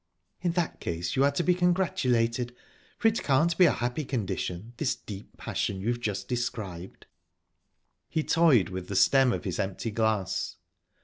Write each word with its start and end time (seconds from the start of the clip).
"In 0.41 0.53
that 0.53 0.79
case 0.79 1.15
you 1.15 1.23
are 1.23 1.29
to 1.33 1.43
be 1.43 1.53
congratulated, 1.53 2.55
for 2.97 3.07
it 3.07 3.21
can't 3.21 3.55
be 3.55 3.65
a 3.65 3.71
happy 3.71 4.03
condition 4.03 4.73
this 4.77 4.95
deep 4.95 5.37
passion 5.37 5.79
you 5.79 5.89
have 5.89 5.99
just 5.99 6.27
described." 6.27 7.05
He 8.09 8.23
toyed 8.23 8.69
with 8.69 8.87
the 8.87 8.95
stem 8.95 9.31
of 9.31 9.43
his 9.43 9.59
empty 9.59 9.91
glass. 9.91 10.55